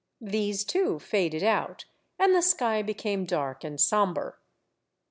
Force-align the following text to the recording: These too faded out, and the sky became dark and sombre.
These 0.19 0.63
too 0.65 0.97
faded 0.97 1.43
out, 1.43 1.85
and 2.17 2.33
the 2.33 2.41
sky 2.41 2.81
became 2.81 3.23
dark 3.23 3.63
and 3.63 3.79
sombre. 3.79 4.33